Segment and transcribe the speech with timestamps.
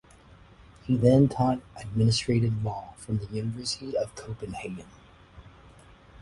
[0.81, 4.87] He then taught administrative law from the University of Copenhagen.